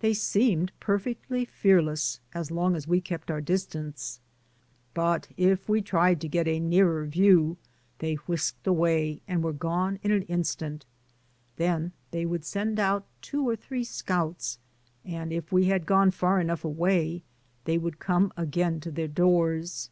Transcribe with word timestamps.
They 0.00 0.14
seemed 0.14 0.72
perfectly 0.80 1.44
fearless 1.44 2.18
as 2.34 2.50
long 2.50 2.74
as 2.74 2.88
we 2.88 3.00
kept 3.00 3.30
our 3.30 3.40
distance, 3.40 4.18
but 4.94 5.28
if 5.36 5.68
we 5.68 5.80
tried 5.80 6.20
to 6.22 6.28
get 6.28 6.48
a 6.48 6.58
nearer 6.58 7.04
view, 7.06 7.56
they 8.00 8.16
whisked 8.16 8.66
away, 8.66 9.22
and 9.28 9.44
were 9.44 9.52
gone 9.52 10.00
in 10.02 10.10
an 10.10 10.22
instant; 10.24 10.86
then 11.54 11.92
they 12.10 12.26
would 12.26 12.44
send 12.44 12.80
out 12.80 13.06
two 13.22 13.48
or 13.48 13.54
three 13.54 13.84
scouts, 13.84 14.58
and 15.04 15.32
if 15.32 15.52
we 15.52 15.66
had 15.66 15.86
gone 15.86 16.10
far 16.10 16.40
enough 16.40 16.64
away, 16.64 17.22
they 17.64 17.78
would 17.78 18.00
come 18.00 18.32
again 18.36 18.80
to 18.80 18.90
their 18.90 19.06
doors. 19.06 19.88